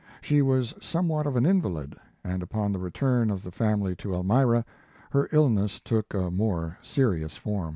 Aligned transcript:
She 0.19 0.41
was 0.41 0.73
somewhat 0.81 1.27
of 1.27 1.35
an 1.35 1.45
invalid, 1.45 1.95
and 2.23 2.41
upon 2.41 2.71
the 2.71 2.79
return 2.79 3.29
of 3.29 3.43
the 3.43 3.51
family 3.51 3.95
to 3.97 4.15
Elmira, 4.15 4.65
her 5.11 5.29
illness 5.31 5.79
took 5.79 6.15
a 6.15 6.31
more 6.31 6.79
serious 6.81 7.37
form. 7.37 7.69